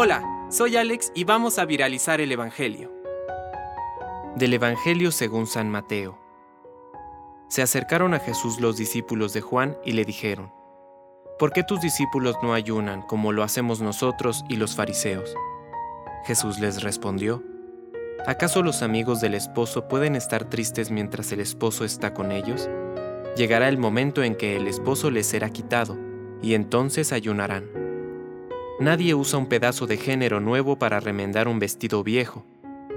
[0.00, 2.92] Hola, soy Alex y vamos a viralizar el Evangelio.
[4.36, 6.18] Del Evangelio según San Mateo.
[7.48, 10.52] Se acercaron a Jesús los discípulos de Juan y le dijeron,
[11.38, 15.34] ¿Por qué tus discípulos no ayunan como lo hacemos nosotros y los fariseos?
[16.26, 17.42] Jesús les respondió,
[18.26, 22.70] ¿acaso los amigos del esposo pueden estar tristes mientras el esposo está con ellos?
[23.36, 25.98] Llegará el momento en que el esposo les será quitado,
[26.40, 27.77] y entonces ayunarán.
[28.80, 32.44] Nadie usa un pedazo de género nuevo para remendar un vestido viejo,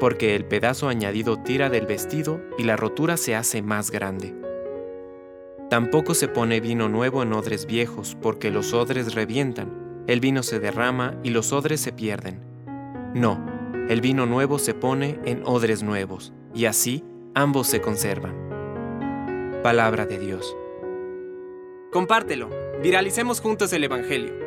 [0.00, 4.34] porque el pedazo añadido tira del vestido y la rotura se hace más grande.
[5.68, 10.60] Tampoco se pone vino nuevo en odres viejos, porque los odres revientan, el vino se
[10.60, 12.40] derrama y los odres se pierden.
[13.14, 13.44] No,
[13.90, 18.34] el vino nuevo se pone en odres nuevos, y así ambos se conservan.
[19.62, 20.56] Palabra de Dios.
[21.92, 22.48] Compártelo,
[22.82, 24.46] viralicemos juntos el Evangelio.